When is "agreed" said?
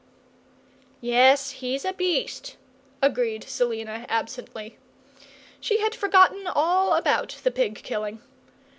3.03-3.43